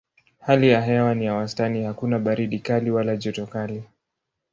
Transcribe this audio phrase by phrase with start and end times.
[0.39, 3.83] Hali ya hewa ni ya wastani hakuna baridi kali wala joto kali.